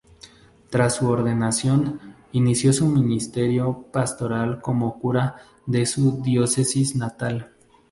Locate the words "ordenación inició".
1.11-2.73